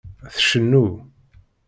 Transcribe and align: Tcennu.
Tcennu. 0.35 0.85